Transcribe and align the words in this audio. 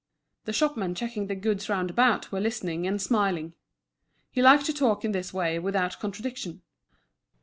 The 0.45 0.51
shopmen 0.51 0.95
checking 0.95 1.27
the 1.27 1.35
goods 1.35 1.69
round 1.69 1.91
about 1.91 2.31
were 2.31 2.39
listening 2.39 2.87
and 2.87 2.99
smiling. 2.99 3.53
He 4.31 4.41
liked 4.41 4.65
to 4.65 4.73
talk 4.73 5.05
in 5.05 5.11
this 5.11 5.31
way 5.31 5.59
without 5.59 5.99
contradiction. 5.99 6.63